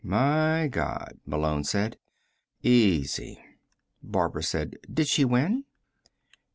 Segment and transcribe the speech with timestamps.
[0.03, 1.99] "My God," Malone said.
[2.63, 3.39] "Easy."
[4.01, 5.63] Barbara said: "Did she win?"